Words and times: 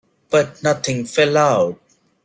But 0.31 0.63
nothing 0.63 1.05
fell 1.05 1.37
out. 1.37 1.79